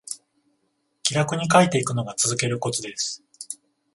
[1.03, 3.23] 気楽に書いていくのが続けるコツです